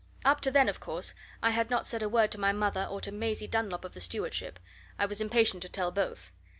Up 0.25 0.41
to 0.41 0.49
then, 0.49 0.67
of 0.67 0.79
course, 0.79 1.13
I 1.43 1.51
had 1.51 1.69
not 1.69 1.85
said 1.85 2.01
a 2.01 2.09
word 2.09 2.31
to 2.31 2.39
my 2.39 2.51
mother 2.51 2.87
or 2.89 2.99
to 3.01 3.11
Maisie 3.11 3.45
Dunlop 3.45 3.85
of 3.85 3.93
the 3.93 3.99
stewardship 4.01 4.59
I 4.97 5.05
was 5.05 5.21
impatient 5.21 5.61
to 5.61 5.69
tell 5.69 5.91
both. 5.91 6.31